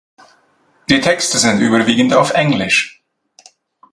[0.89, 3.03] Die Texte sind überwiegend auf Englisch.